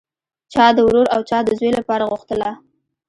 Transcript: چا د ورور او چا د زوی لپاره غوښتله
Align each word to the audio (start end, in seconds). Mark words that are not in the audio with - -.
چا 0.53 0.65
د 0.75 0.77
ورور 0.87 1.07
او 1.15 1.21
چا 1.29 1.39
د 1.47 1.49
زوی 1.59 1.71
لپاره 1.79 2.07
غوښتله 2.11 2.49